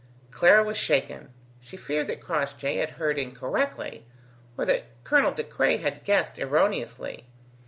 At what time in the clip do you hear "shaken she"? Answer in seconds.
0.77-1.77